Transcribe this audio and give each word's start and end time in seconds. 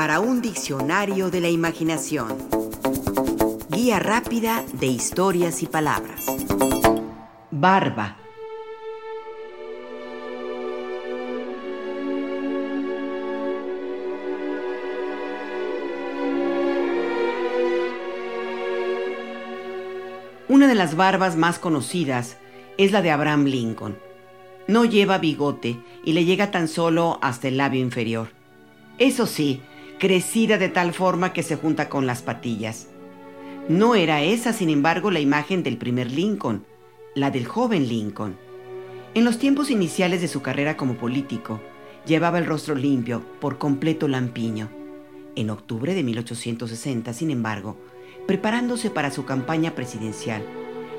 para 0.00 0.18
un 0.18 0.40
diccionario 0.40 1.30
de 1.30 1.42
la 1.42 1.50
imaginación. 1.50 2.38
Guía 3.68 3.98
rápida 3.98 4.64
de 4.72 4.86
historias 4.86 5.62
y 5.62 5.66
palabras. 5.66 6.24
Barba. 7.50 8.16
Una 20.48 20.66
de 20.66 20.74
las 20.74 20.96
barbas 20.96 21.36
más 21.36 21.58
conocidas 21.58 22.38
es 22.78 22.90
la 22.90 23.02
de 23.02 23.10
Abraham 23.10 23.44
Lincoln. 23.44 23.98
No 24.66 24.86
lleva 24.86 25.18
bigote 25.18 25.78
y 26.02 26.14
le 26.14 26.24
llega 26.24 26.50
tan 26.50 26.68
solo 26.68 27.18
hasta 27.20 27.48
el 27.48 27.58
labio 27.58 27.82
inferior. 27.82 28.30
Eso 28.96 29.26
sí, 29.26 29.62
crecida 30.00 30.56
de 30.56 30.70
tal 30.70 30.94
forma 30.94 31.34
que 31.34 31.42
se 31.42 31.56
junta 31.56 31.90
con 31.90 32.06
las 32.06 32.22
patillas. 32.22 32.88
No 33.68 33.94
era 33.94 34.22
esa, 34.22 34.54
sin 34.54 34.70
embargo, 34.70 35.10
la 35.10 35.20
imagen 35.20 35.62
del 35.62 35.76
primer 35.76 36.10
Lincoln, 36.10 36.64
la 37.14 37.30
del 37.30 37.46
joven 37.46 37.86
Lincoln. 37.86 38.36
En 39.12 39.24
los 39.26 39.38
tiempos 39.38 39.70
iniciales 39.70 40.22
de 40.22 40.28
su 40.28 40.40
carrera 40.40 40.78
como 40.78 40.94
político, 40.94 41.60
llevaba 42.06 42.38
el 42.38 42.46
rostro 42.46 42.74
limpio, 42.74 43.22
por 43.40 43.58
completo 43.58 44.08
lampiño. 44.08 44.70
En 45.36 45.50
octubre 45.50 45.94
de 45.94 46.02
1860, 46.02 47.12
sin 47.12 47.30
embargo, 47.30 47.76
preparándose 48.26 48.88
para 48.88 49.10
su 49.10 49.26
campaña 49.26 49.74
presidencial, 49.74 50.42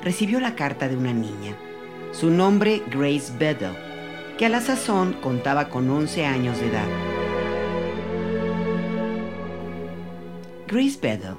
recibió 0.03 0.39
la 0.39 0.55
carta 0.55 0.87
de 0.87 0.95
una 0.95 1.11
niña. 1.11 1.57
Su 2.11 2.29
nombre 2.29 2.83
Grace 2.91 3.33
Bedell, 3.39 3.75
que 4.37 4.45
a 4.45 4.49
la 4.49 4.61
sazón 4.61 5.13
contaba 5.13 5.69
con 5.69 5.89
11 5.89 6.23
años 6.25 6.59
de 6.59 6.67
edad. 6.67 7.10
Grace 10.71 10.97
Bedell, 11.01 11.35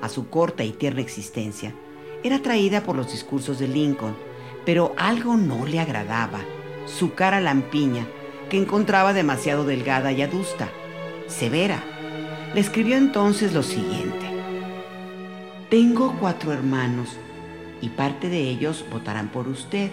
a 0.00 0.08
su 0.08 0.30
corta 0.30 0.62
y 0.62 0.70
tierna 0.70 1.00
existencia, 1.00 1.74
era 2.22 2.36
atraída 2.36 2.84
por 2.84 2.94
los 2.94 3.10
discursos 3.10 3.58
de 3.58 3.66
Lincoln, 3.66 4.16
pero 4.64 4.94
algo 4.96 5.36
no 5.36 5.66
le 5.66 5.80
agradaba, 5.80 6.38
su 6.84 7.14
cara 7.14 7.40
lampiña, 7.40 8.06
que 8.48 8.58
encontraba 8.58 9.12
demasiado 9.12 9.64
delgada 9.64 10.12
y 10.12 10.22
adusta, 10.22 10.68
severa. 11.26 11.82
Le 12.54 12.60
escribió 12.60 12.96
entonces 12.96 13.54
lo 13.54 13.64
siguiente. 13.64 14.30
Tengo 15.68 16.16
cuatro 16.20 16.52
hermanos 16.52 17.08
y 17.80 17.88
parte 17.88 18.28
de 18.28 18.38
ellos 18.38 18.84
votarán 18.88 19.30
por 19.30 19.48
usted. 19.48 19.90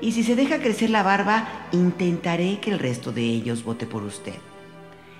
Y 0.00 0.12
si 0.12 0.22
se 0.22 0.36
deja 0.36 0.60
crecer 0.60 0.90
la 0.90 1.02
barba, 1.02 1.66
intentaré 1.72 2.60
que 2.60 2.70
el 2.70 2.78
resto 2.78 3.10
de 3.10 3.22
ellos 3.22 3.64
vote 3.64 3.84
por 3.86 4.04
usted. 4.04 4.36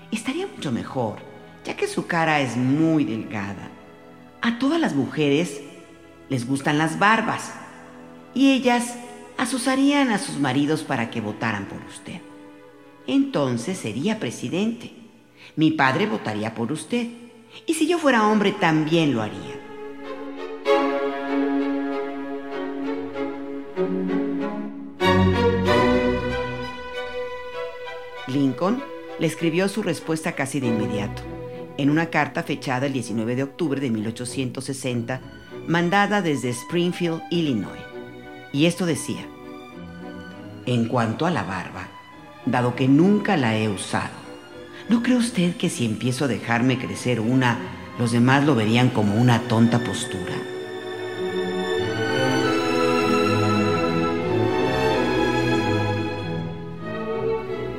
Estaría 0.09 0.47
mucho 0.47 0.71
mejor 0.71 1.32
ya 1.63 1.75
que 1.75 1.87
su 1.87 2.07
cara 2.07 2.41
es 2.41 2.57
muy 2.57 3.05
delgada. 3.05 3.69
A 4.41 4.59
todas 4.59 4.79
las 4.79 4.93
mujeres 4.95 5.61
les 6.29 6.47
gustan 6.47 6.77
las 6.77 6.99
barbas 6.99 7.53
y 8.33 8.51
ellas 8.53 8.95
asusarían 9.37 10.11
a 10.11 10.19
sus 10.19 10.39
maridos 10.39 10.83
para 10.83 11.09
que 11.09 11.21
votaran 11.21 11.65
por 11.65 11.79
usted. 11.87 12.21
Entonces 13.07 13.77
sería 13.77 14.19
presidente. 14.19 14.91
Mi 15.55 15.71
padre 15.71 16.07
votaría 16.07 16.55
por 16.55 16.71
usted. 16.71 17.07
Y 17.65 17.73
si 17.73 17.87
yo 17.87 17.99
fuera 17.99 18.27
hombre 18.27 18.51
también 18.51 19.13
lo 19.13 19.21
haría. 19.21 19.59
Lincoln 28.27 28.81
le 29.19 29.27
escribió 29.27 29.69
su 29.69 29.83
respuesta 29.83 30.31
casi 30.31 30.59
de 30.59 30.67
inmediato 30.67 31.32
en 31.77 31.89
una 31.89 32.07
carta 32.07 32.43
fechada 32.43 32.85
el 32.85 32.93
19 32.93 33.35
de 33.35 33.43
octubre 33.43 33.81
de 33.81 33.89
1860, 33.89 35.21
mandada 35.67 36.21
desde 36.21 36.49
Springfield, 36.49 37.21
Illinois. 37.31 37.81
Y 38.51 38.65
esto 38.65 38.85
decía, 38.85 39.25
en 40.65 40.87
cuanto 40.87 41.25
a 41.25 41.31
la 41.31 41.43
barba, 41.43 41.87
dado 42.45 42.75
que 42.75 42.87
nunca 42.87 43.37
la 43.37 43.57
he 43.57 43.69
usado, 43.69 44.13
¿no 44.89 45.01
cree 45.01 45.17
usted 45.17 45.55
que 45.55 45.69
si 45.69 45.85
empiezo 45.85 46.25
a 46.25 46.27
dejarme 46.27 46.77
crecer 46.77 47.19
una, 47.19 47.57
los 47.97 48.11
demás 48.11 48.45
lo 48.45 48.55
verían 48.55 48.89
como 48.89 49.15
una 49.15 49.39
tonta 49.47 49.79
postura? 49.79 50.33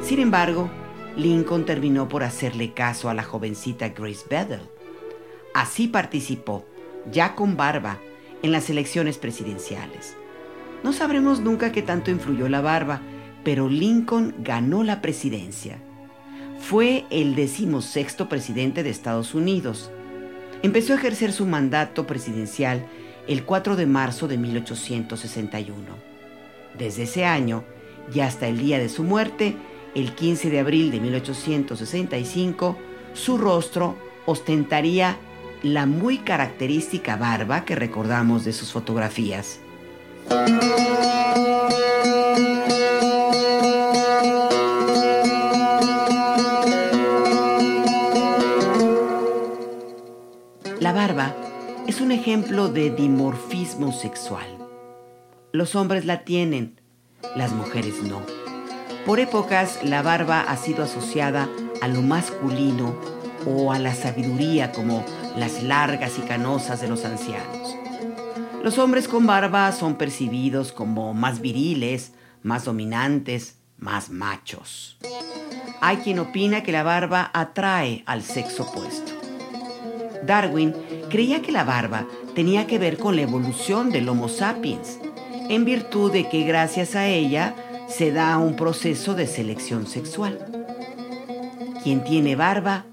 Sin 0.02 0.20
embargo, 0.20 0.70
Lincoln 1.16 1.64
terminó 1.64 2.08
por 2.08 2.24
hacerle 2.24 2.72
caso 2.72 3.08
a 3.08 3.14
la 3.14 3.22
jovencita 3.22 3.90
Grace 3.90 4.24
Bedell. 4.28 4.62
Así 5.54 5.86
participó, 5.86 6.64
ya 7.10 7.34
con 7.34 7.56
barba, 7.56 7.98
en 8.42 8.52
las 8.52 8.68
elecciones 8.68 9.18
presidenciales. 9.18 10.16
No 10.82 10.92
sabremos 10.92 11.40
nunca 11.40 11.72
qué 11.72 11.82
tanto 11.82 12.10
influyó 12.10 12.48
la 12.48 12.60
barba, 12.60 13.00
pero 13.44 13.68
Lincoln 13.68 14.34
ganó 14.38 14.82
la 14.82 15.00
presidencia. 15.00 15.78
Fue 16.58 17.04
el 17.10 17.34
decimosexto 17.36 18.28
presidente 18.28 18.82
de 18.82 18.90
Estados 18.90 19.34
Unidos. 19.34 19.90
Empezó 20.62 20.92
a 20.92 20.96
ejercer 20.96 21.32
su 21.32 21.46
mandato 21.46 22.06
presidencial 22.06 22.86
el 23.28 23.44
4 23.44 23.76
de 23.76 23.86
marzo 23.86 24.28
de 24.28 24.36
1861. 24.38 25.74
Desde 26.76 27.04
ese 27.04 27.24
año 27.24 27.64
y 28.12 28.20
hasta 28.20 28.48
el 28.48 28.58
día 28.58 28.78
de 28.78 28.88
su 28.88 29.04
muerte, 29.04 29.56
el 29.94 30.14
15 30.14 30.50
de 30.50 30.60
abril 30.60 30.90
de 30.90 31.00
1865, 31.00 32.76
su 33.14 33.38
rostro 33.38 33.96
ostentaría 34.26 35.16
la 35.62 35.86
muy 35.86 36.18
característica 36.18 37.16
barba 37.16 37.64
que 37.64 37.74
recordamos 37.74 38.44
de 38.44 38.52
sus 38.52 38.72
fotografías. 38.72 39.60
La 50.80 50.92
barba 50.92 51.34
es 51.86 52.00
un 52.00 52.12
ejemplo 52.12 52.68
de 52.68 52.90
dimorfismo 52.90 53.92
sexual. 53.92 54.46
Los 55.52 55.76
hombres 55.76 56.04
la 56.04 56.24
tienen, 56.24 56.80
las 57.36 57.52
mujeres 57.52 58.02
no. 58.02 58.43
Por 59.06 59.20
épocas, 59.20 59.80
la 59.82 60.00
barba 60.00 60.40
ha 60.40 60.56
sido 60.56 60.84
asociada 60.84 61.48
a 61.82 61.88
lo 61.88 62.00
masculino 62.00 62.96
o 63.46 63.70
a 63.70 63.78
la 63.78 63.94
sabiduría 63.94 64.72
como 64.72 65.04
las 65.36 65.62
largas 65.62 66.18
y 66.18 66.22
canosas 66.22 66.80
de 66.80 66.88
los 66.88 67.04
ancianos. 67.04 67.76
Los 68.62 68.78
hombres 68.78 69.06
con 69.06 69.26
barba 69.26 69.70
son 69.72 69.96
percibidos 69.96 70.72
como 70.72 71.12
más 71.12 71.42
viriles, 71.42 72.12
más 72.42 72.64
dominantes, 72.64 73.58
más 73.76 74.08
machos. 74.08 74.96
Hay 75.82 75.98
quien 75.98 76.18
opina 76.18 76.62
que 76.62 76.72
la 76.72 76.82
barba 76.82 77.30
atrae 77.34 78.04
al 78.06 78.22
sexo 78.22 78.62
opuesto. 78.62 79.12
Darwin 80.24 80.74
creía 81.10 81.42
que 81.42 81.52
la 81.52 81.64
barba 81.64 82.06
tenía 82.34 82.66
que 82.66 82.78
ver 82.78 82.96
con 82.96 83.16
la 83.16 83.22
evolución 83.22 83.90
del 83.90 84.08
Homo 84.08 84.30
sapiens, 84.30 84.98
en 85.50 85.66
virtud 85.66 86.10
de 86.10 86.30
que 86.30 86.44
gracias 86.44 86.94
a 86.94 87.06
ella 87.06 87.54
se 87.96 88.10
da 88.10 88.38
un 88.38 88.56
proceso 88.56 89.14
de 89.14 89.28
selección 89.28 89.86
sexual. 89.86 90.66
Quien 91.84 92.02
tiene 92.02 92.34
barba 92.34 92.86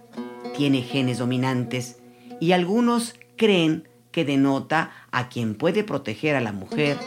tiene 0.56 0.84
genes 0.84 1.18
dominantes 1.18 1.98
y 2.40 2.52
algunos 2.52 3.16
creen 3.36 3.88
que 4.12 4.26
denota 4.26 4.92
a 5.10 5.28
quien 5.28 5.56
puede 5.56 5.84
proteger 5.84 6.36
a 6.36 6.42
la 6.42 6.52
mujer 6.52 6.98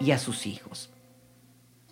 y 0.00 0.12
a 0.12 0.18
sus 0.18 0.46
hijos. 0.46 0.88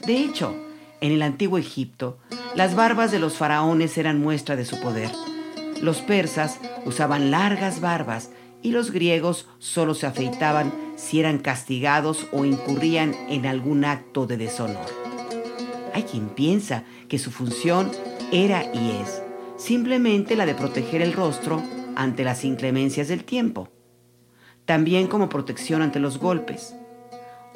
De 0.06 0.16
hecho, 0.16 0.54
en 1.02 1.12
el 1.12 1.20
antiguo 1.20 1.58
Egipto, 1.58 2.18
las 2.54 2.74
barbas 2.74 3.10
de 3.10 3.18
los 3.18 3.36
faraones 3.36 3.98
eran 3.98 4.18
muestra 4.18 4.56
de 4.56 4.64
su 4.64 4.80
poder. 4.80 5.10
Los 5.82 6.00
persas 6.00 6.58
usaban 6.86 7.30
largas 7.30 7.82
barbas 7.82 8.30
y 8.62 8.70
los 8.70 8.92
griegos 8.92 9.46
solo 9.58 9.92
se 9.92 10.06
afeitaban 10.06 10.72
si 10.96 11.20
eran 11.20 11.36
castigados 11.36 12.28
o 12.32 12.46
incurrían 12.46 13.14
en 13.28 13.44
algún 13.44 13.84
acto 13.84 14.26
de 14.26 14.38
deshonor. 14.38 14.99
Hay 15.94 16.04
quien 16.04 16.28
piensa 16.28 16.84
que 17.08 17.18
su 17.18 17.30
función 17.30 17.90
era 18.32 18.64
y 18.74 19.00
es 19.02 19.22
simplemente 19.56 20.36
la 20.36 20.46
de 20.46 20.54
proteger 20.54 21.02
el 21.02 21.12
rostro 21.12 21.62
ante 21.94 22.24
las 22.24 22.44
inclemencias 22.44 23.08
del 23.08 23.24
tiempo, 23.24 23.68
también 24.64 25.06
como 25.06 25.28
protección 25.28 25.82
ante 25.82 26.00
los 26.00 26.18
golpes. 26.18 26.74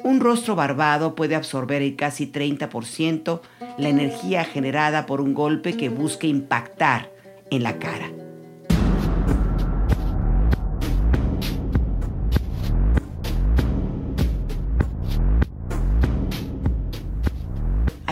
Un 0.03 0.19
rostro 0.19 0.55
barbado 0.55 1.15
puede 1.15 1.35
absorber 1.35 1.81
el 1.81 1.95
casi 1.95 2.31
30% 2.31 3.41
la 3.77 3.89
energía 3.89 4.43
generada 4.43 5.07
por 5.07 5.19
un 5.19 5.33
golpe 5.33 5.75
que 5.75 5.89
busque 5.89 6.27
impactar 6.27 7.11
en 7.49 7.63
la 7.63 7.79
cara. 7.79 8.11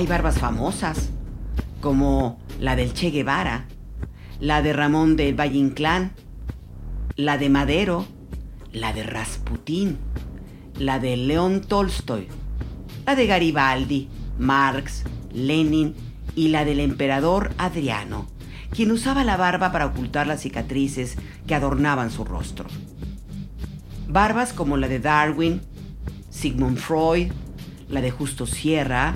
Barbas 0.07 0.39
famosas, 0.39 1.09
como 1.81 2.39
la 2.59 2.75
del 2.75 2.94
Che 2.94 3.09
Guevara, 3.09 3.67
la 4.39 4.61
de 4.61 4.73
Ramón 4.73 5.15
del 5.15 5.39
Valle 5.39 5.57
Inclán, 5.57 6.13
la 7.15 7.38
de 7.38 7.50
Madero, 7.50 8.05
la 8.71 8.94
de 8.94 9.03
Rasputín, 9.03 9.97
la 10.77 11.00
de 11.00 11.15
León 11.17 11.61
Tolstoy, 11.61 12.27
la 13.05 13.15
de 13.15 13.27
Garibaldi, 13.27 14.09
Marx, 14.39 15.03
Lenin 15.31 15.95
y 16.35 16.49
la 16.49 16.65
del 16.65 16.79
emperador 16.79 17.53
Adriano, 17.57 18.27
quien 18.71 18.91
usaba 18.91 19.23
la 19.23 19.38
barba 19.38 19.71
para 19.71 19.85
ocultar 19.85 20.27
las 20.27 20.41
cicatrices 20.41 21.17
que 21.47 21.56
adornaban 21.56 22.11
su 22.11 22.25
rostro. 22.25 22.65
Barbas 24.07 24.53
como 24.53 24.77
la 24.77 24.88
de 24.88 24.99
Darwin, 24.99 25.61
Sigmund 26.29 26.77
Freud, 26.77 27.31
la 27.89 28.01
de 28.01 28.11
Justo 28.11 28.45
Sierra, 28.45 29.15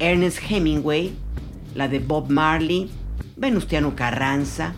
Ernest 0.00 0.38
Hemingway, 0.48 1.12
la 1.74 1.86
de 1.86 1.98
Bob 1.98 2.30
Marley, 2.30 2.90
Venustiano 3.36 3.94
Carranza, 3.94 4.74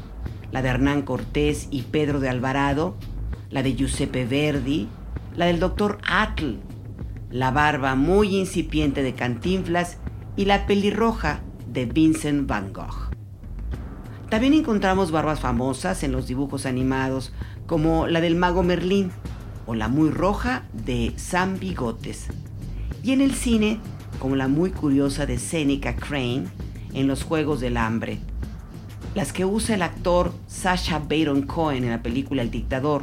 la 0.51 0.63
de 0.63 0.69
Hernán 0.69 1.03
Cortés 1.03 1.69
y 1.71 1.83
Pedro 1.83 2.21
de 2.21 2.29
Alvarado, 2.29 2.97
la 3.49 3.63
de 3.63 3.75
Giuseppe 3.75 4.27
Verdi, 4.27 4.89
la 5.37 5.47
del 5.47 5.61
doctor 5.61 5.99
Atl, 6.07 6.57
la 7.31 7.53
barba 7.53 7.95
muy 7.95 8.37
incipiente 8.37 9.03
de 9.03 9.15
Cantinflas 9.15 9.99
y 10.37 10.45
la 10.45 10.67
pelirroja 10.67 11.41
de 11.67 11.87
Vincent 11.87 12.49
Van 12.49 12.73
Gogh. 12.73 13.11
También 14.29 14.55
encontramos 14.55 15.11
barbas 15.11 15.41
famosas 15.41 16.03
en 16.03 16.11
los 16.11 16.27
dibujos 16.27 16.67
animados, 16.67 17.33
como 17.67 18.07
la 18.09 18.21
del 18.21 18.35
mago 18.35 18.63
Merlín 18.63 19.13
o 19.67 19.75
la 19.75 19.89
muy 19.89 20.11
roja 20.11 20.65
de 20.73 21.13
Sam 21.17 21.59
Bigotes, 21.61 22.27
y 23.03 23.13
en 23.13 23.21
el 23.21 23.35
cine, 23.35 23.79
como 24.23 24.37
la 24.37 24.47
muy 24.47 24.71
curiosa 24.71 25.27
de 25.27 25.37
Seneca 25.37 25.97
Crane 25.97 26.45
en 26.95 27.09
los 27.09 27.25
Juegos 27.25 27.61
del 27.61 27.77
Hambre, 27.77 28.21
las 29.17 29.33
que 29.33 29.45
usa 29.45 29.75
el 29.75 29.83
actor 29.83 30.33
Sasha 30.47 31.01
Baron 31.01 31.43
Cohen 31.43 31.83
en 31.83 31.91
la 31.91 32.05
película 32.05 32.43
El 32.43 32.53
Dictador, 32.53 33.03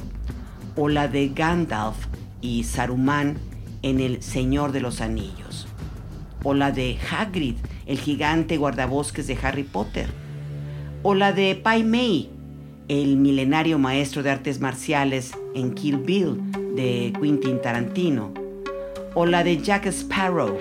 o 0.77 0.87
la 0.87 1.09
de 1.09 1.27
Gandalf 1.27 1.97
y 2.39 2.63
Saruman 2.63 3.37
en 3.81 3.99
El 3.99 4.23
Señor 4.23 4.71
de 4.71 4.79
los 4.79 5.01
Anillos, 5.01 5.67
o 6.41 6.53
la 6.53 6.71
de 6.71 6.97
Hagrid, 7.11 7.55
el 7.85 7.99
gigante 7.99 8.55
guardabosques 8.55 9.27
de 9.27 9.37
Harry 9.43 9.63
Potter, 9.63 10.07
o 11.03 11.15
la 11.15 11.33
de 11.33 11.53
Pai 11.53 11.83
Mei, 11.83 12.29
el 12.87 13.17
milenario 13.17 13.77
maestro 13.77 14.23
de 14.23 14.31
artes 14.31 14.61
marciales 14.61 15.33
en 15.53 15.73
Kill 15.73 15.97
Bill 15.97 16.39
de 16.77 17.11
Quentin 17.21 17.61
Tarantino, 17.61 18.33
o 19.15 19.25
la 19.25 19.43
de 19.43 19.61
Jack 19.61 19.87
Sparrow 19.87 20.57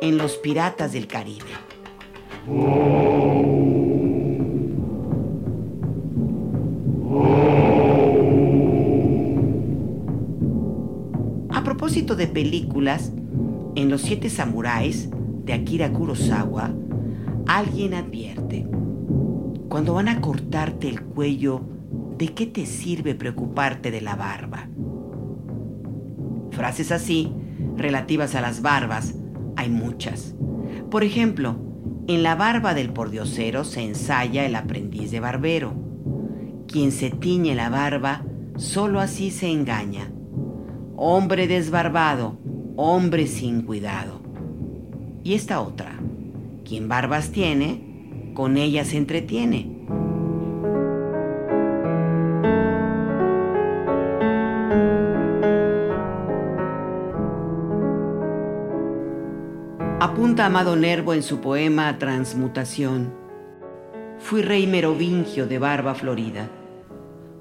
en 0.00 0.16
Los 0.16 0.36
Piratas 0.36 0.92
del 0.92 1.06
Caribe. 1.06 1.50
A 11.50 11.64
propósito 11.64 12.16
de 12.16 12.26
películas, 12.26 13.12
en 13.74 13.90
Los 13.90 14.02
Siete 14.02 14.30
Samuráis 14.30 15.10
de 15.44 15.52
Akira 15.52 15.92
Kurosawa, 15.92 16.70
alguien 17.46 17.94
advierte, 17.94 18.66
cuando 19.68 19.94
van 19.94 20.08
a 20.08 20.20
cortarte 20.20 20.88
el 20.88 21.02
cuello, 21.02 21.60
¿de 22.16 22.28
qué 22.28 22.46
te 22.46 22.66
sirve 22.66 23.14
preocuparte 23.14 23.90
de 23.90 24.00
la 24.00 24.16
barba? 24.16 24.68
Frases 26.50 26.90
así, 26.90 27.32
relativas 27.76 28.34
a 28.34 28.40
las 28.40 28.62
barbas, 28.62 29.14
hay 29.60 29.68
muchas. 29.68 30.34
Por 30.90 31.04
ejemplo, 31.04 31.56
en 32.08 32.22
la 32.22 32.34
barba 32.34 32.74
del 32.74 32.92
pordiosero 32.92 33.64
se 33.64 33.82
ensaya 33.82 34.46
el 34.46 34.56
aprendiz 34.56 35.10
de 35.10 35.20
barbero. 35.20 35.74
Quien 36.66 36.92
se 36.92 37.10
tiñe 37.10 37.54
la 37.54 37.68
barba, 37.68 38.24
solo 38.56 39.00
así 39.00 39.30
se 39.30 39.50
engaña. 39.50 40.10
Hombre 40.96 41.46
desbarbado, 41.46 42.38
hombre 42.76 43.26
sin 43.26 43.62
cuidado. 43.62 44.20
Y 45.22 45.34
esta 45.34 45.60
otra, 45.60 46.00
quien 46.64 46.88
barbas 46.88 47.30
tiene, 47.30 48.32
con 48.34 48.56
ella 48.56 48.84
se 48.84 48.96
entretiene. 48.96 49.79
Amado 60.38 60.76
Nervo 60.76 61.12
en 61.12 61.22
su 61.22 61.40
poema 61.40 61.98
Transmutación. 61.98 63.12
Fui 64.20 64.42
rey 64.42 64.66
merovingio 64.66 65.46
de 65.46 65.58
barba 65.58 65.94
florida. 65.94 66.48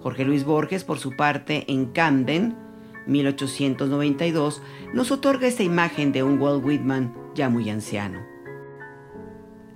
Jorge 0.01 0.25
Luis 0.25 0.43
Borges, 0.43 0.83
por 0.83 0.97
su 0.97 1.15
parte, 1.15 1.65
en 1.67 1.85
Camden, 1.87 2.57
1892, 3.05 4.61
nos 4.93 5.11
otorga 5.11 5.47
esta 5.47 5.63
imagen 5.63 6.11
de 6.11 6.23
un 6.23 6.41
Walt 6.41 6.65
Whitman 6.65 7.15
ya 7.35 7.47
muy 7.47 7.69
anciano. 7.69 8.19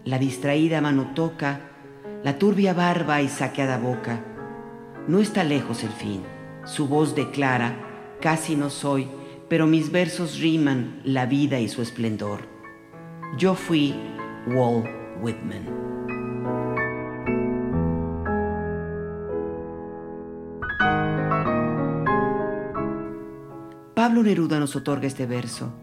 La 0.03 0.17
distraída 0.17 0.81
mano 0.81 1.11
toca, 1.13 1.61
la 2.23 2.39
turbia 2.39 2.73
barba 2.73 3.21
y 3.21 3.29
saqueada 3.29 3.77
boca. 3.77 4.25
No 5.07 5.19
está 5.19 5.43
lejos 5.43 5.83
el 5.83 5.91
fin. 5.91 6.23
Su 6.65 6.87
voz 6.87 7.15
declara, 7.15 7.77
casi 8.19 8.55
no 8.55 8.69
soy, 8.69 9.07
pero 9.47 9.67
mis 9.67 9.91
versos 9.91 10.39
riman 10.39 10.99
la 11.05 11.25
vida 11.25 11.59
y 11.59 11.69
su 11.69 11.81
esplendor. 11.81 12.52
Yo 13.35 13.55
fui 13.55 13.95
Walt 14.45 14.85
Whitman. 15.19 15.65
Pablo 23.95 24.21
Neruda 24.21 24.59
nos 24.59 24.75
otorga 24.75 25.07
este 25.07 25.25
verso, 25.25 25.73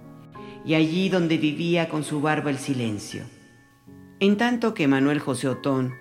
y 0.65 0.75
allí 0.75 1.09
donde 1.09 1.39
vivía 1.39 1.89
con 1.89 2.05
su 2.05 2.21
barba 2.21 2.51
el 2.51 2.59
silencio. 2.59 3.25
En 4.21 4.37
tanto 4.37 4.73
que 4.73 4.87
Manuel 4.87 5.19
José 5.19 5.49
Otón 5.49 5.95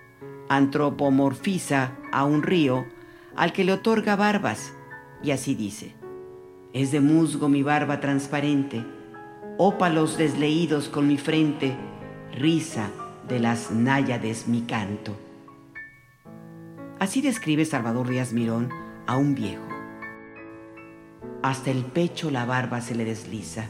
antropomorfiza 0.48 1.96
a 2.12 2.24
un 2.24 2.44
río 2.44 2.86
al 3.34 3.52
que 3.52 3.64
le 3.64 3.72
otorga 3.72 4.14
barbas, 4.14 4.72
y 5.20 5.32
así 5.32 5.56
dice, 5.56 5.96
es 6.72 6.92
de 6.92 7.00
musgo 7.00 7.48
mi 7.48 7.64
barba 7.64 7.98
transparente, 7.98 8.84
ópalos 9.62 10.16
desleídos 10.16 10.88
con 10.88 11.06
mi 11.06 11.18
frente, 11.18 11.76
risa 12.32 12.88
de 13.28 13.40
las 13.40 13.70
náyades 13.70 14.48
mi 14.48 14.62
canto. 14.62 15.14
Así 16.98 17.20
describe 17.20 17.66
Salvador 17.66 18.08
Díaz 18.08 18.32
Mirón 18.32 18.70
a 19.06 19.18
un 19.18 19.34
viejo. 19.34 19.68
Hasta 21.42 21.70
el 21.70 21.84
pecho 21.84 22.30
la 22.30 22.46
barba 22.46 22.80
se 22.80 22.94
le 22.94 23.04
desliza, 23.04 23.66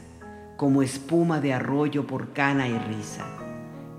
como 0.57 0.83
espuma 0.83 1.41
de 1.41 1.55
arroyo 1.55 2.07
por 2.07 2.33
cana 2.35 2.69
y 2.69 2.79
risa. 2.79 3.27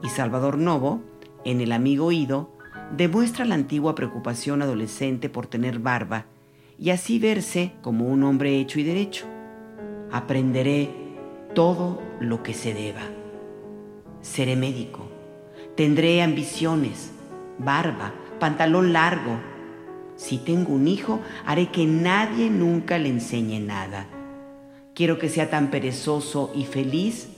Y 0.02 0.08
Salvador 0.08 0.58
Novo, 0.58 1.02
en 1.44 1.60
El 1.60 1.74
amigo 1.74 2.06
oído, 2.06 2.52
demuestra 2.96 3.44
la 3.44 3.56
antigua 3.56 3.96
preocupación 3.96 4.62
adolescente 4.62 5.28
por 5.28 5.48
tener 5.48 5.80
barba 5.80 6.24
y 6.80 6.92
así 6.92 7.20
verse 7.20 7.74
como 7.82 8.08
un 8.08 8.24
hombre 8.24 8.62
hecho 8.62 8.80
y 8.80 8.84
derecho. 8.84 9.26
Aprenderé 10.10 11.01
todo 11.54 12.02
lo 12.20 12.44
que 12.44 12.54
se 12.54 12.74
deba. 12.74 13.02
Seré 14.22 14.56
médico, 14.56 15.08
tendré 15.76 16.22
ambiciones, 16.22 17.12
barba, 17.58 18.14
pantalón 18.40 18.94
largo. 18.94 19.40
Si 20.16 20.38
tengo 20.38 20.74
un 20.74 20.88
hijo, 20.88 21.20
haré 21.46 21.70
que 21.72 21.86
nadie 21.86 22.50
nunca 22.50 22.98
le 22.98 23.10
enseñe 23.10 23.60
nada. 23.60 24.08
Quiero 24.94 25.18
que 25.18 25.30
sea 25.30 25.50
tan 25.50 25.72
perezoso 25.72 26.52
y 26.54 26.66
feliz 26.66 27.30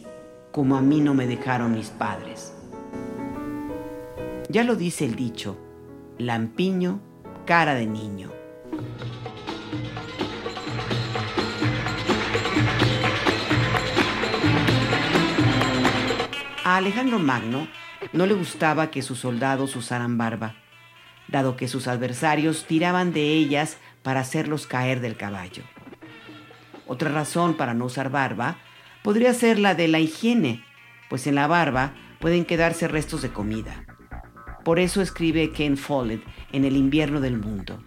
como 0.51 0.75
a 0.75 0.81
mí 0.81 0.99
no 0.99 1.13
me 1.13 1.27
dejaron 1.27 1.73
mis 1.73 1.89
padres. 1.89 2.53
Ya 4.49 4.63
lo 4.63 4.75
dice 4.75 5.05
el 5.05 5.15
dicho, 5.15 5.57
lampiño, 6.17 6.99
cara 7.45 7.73
de 7.73 7.87
niño. 7.87 8.29
Alejandro 16.77 17.19
Magno 17.19 17.67
no 18.13 18.25
le 18.25 18.33
gustaba 18.33 18.89
que 18.89 19.01
sus 19.01 19.19
soldados 19.19 19.75
usaran 19.75 20.17
barba, 20.17 20.55
dado 21.27 21.55
que 21.55 21.67
sus 21.67 21.87
adversarios 21.87 22.65
tiraban 22.65 23.13
de 23.13 23.33
ellas 23.33 23.77
para 24.01 24.21
hacerlos 24.21 24.67
caer 24.67 24.99
del 24.99 25.15
caballo. 25.15 25.63
Otra 26.87 27.09
razón 27.11 27.55
para 27.55 27.73
no 27.73 27.85
usar 27.85 28.09
barba 28.09 28.57
podría 29.03 29.33
ser 29.33 29.59
la 29.59 29.75
de 29.75 29.87
la 29.87 29.99
higiene, 29.99 30.63
pues 31.09 31.27
en 31.27 31.35
la 31.35 31.47
barba 31.47 31.93
pueden 32.19 32.45
quedarse 32.45 32.87
restos 32.87 33.21
de 33.21 33.29
comida. 33.29 33.85
Por 34.63 34.79
eso 34.79 35.01
escribe 35.01 35.51
Ken 35.51 35.77
Follett 35.77 36.23
en 36.51 36.65
El 36.65 36.75
invierno 36.75 37.19
del 37.19 37.37
mundo. 37.37 37.83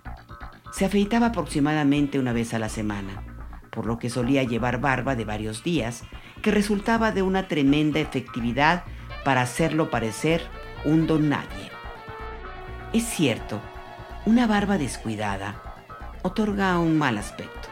Se 0.73 0.85
afeitaba 0.85 1.29
aproximadamente 1.29 2.19
una 2.19 2.33
vez 2.33 2.53
a 2.55 2.59
la 2.59 2.69
semana, 2.69 3.23
por 3.71 3.87
lo 3.87 3.99
que 3.99 4.11
solía 4.11 4.43
llevar 4.43 4.81
barba 4.81 5.17
de 5.17 5.25
varios 5.25 5.65
días 5.65 6.05
que 6.47 6.53
resultaba 6.53 7.11
de 7.11 7.23
una 7.23 7.49
tremenda 7.49 7.99
efectividad 7.99 8.85
para 9.25 9.41
hacerlo 9.41 9.91
parecer 9.91 10.43
un 10.85 11.09
don 11.09 11.29
nadie. 11.29 11.73
Es 12.93 13.03
cierto, 13.03 13.61
una 14.27 14.47
barba 14.47 14.79
descuidada 14.79 15.61
otorga 16.23 16.79
un 16.79 16.99
mal 16.99 17.19
aspecto. 17.19 17.69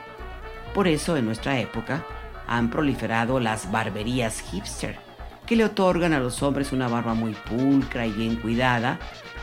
Por 0.74 0.88
eso 0.88 1.16
en 1.16 1.24
nuestra 1.24 1.60
época 1.60 2.04
han 2.48 2.68
proliferado 2.68 3.38
las 3.38 3.70
barberías 3.70 4.40
hipster, 4.40 4.98
que 5.46 5.54
le 5.54 5.66
otorgan 5.66 6.12
a 6.12 6.18
los 6.18 6.42
hombres 6.42 6.72
una 6.72 6.88
barba 6.88 7.14
muy 7.14 7.36
pulcra 7.48 8.08
y 8.08 8.10
bien 8.10 8.34
cuidada, 8.34 8.98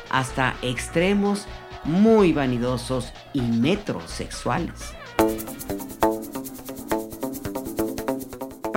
hasta 0.09 0.55
extremos 0.61 1.47
muy 1.85 2.33
vanidosos 2.33 3.13
y 3.31 3.39
metrosexuales. 3.39 4.93